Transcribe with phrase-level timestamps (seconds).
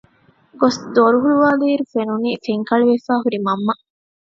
[0.59, 3.73] ގޮސް ދޮރު ހުޅުވައިލީއިރު ފެނުނީ ފެންކަޅިވެފައި ހުރި މަންމަ